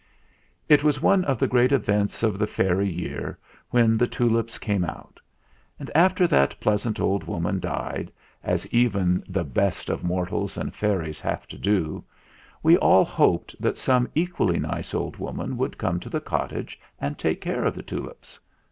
"It 0.67 0.83
was 0.83 0.99
one 0.99 1.23
of 1.25 1.37
the 1.37 1.45
great 1.45 1.71
events 1.71 2.23
of 2.23 2.39
the 2.39 2.47
fairy 2.47 2.89
year 2.89 3.37
when 3.69 3.97
the 3.97 4.07
tulips 4.07 4.57
came 4.57 4.83
out; 4.83 5.19
and 5.77 5.91
after 5.93 6.25
that 6.25 6.59
pleasant 6.59 6.99
old 6.99 7.25
woman 7.25 7.59
died, 7.59 8.11
as 8.43 8.65
even 8.73 9.23
the 9.29 9.43
best 9.43 9.91
of 9.91 10.03
mortals 10.03 10.57
and 10.57 10.73
fairies 10.73 11.19
have 11.19 11.45
to 11.49 11.57
do, 11.59 12.03
we 12.63 12.77
all 12.77 13.05
hoped 13.05 13.55
that 13.61 13.77
some 13.77 14.09
equally 14.15 14.57
nice 14.57 14.95
old 14.95 15.17
woman 15.17 15.55
would 15.55 15.77
come 15.77 15.99
to 15.99 16.09
the 16.09 16.19
cottage 16.19 16.79
and 16.99 17.19
take 17.19 17.39
care 17.39 17.63
of 17.63 17.75
the 17.75 17.83
tulips. 17.83 18.39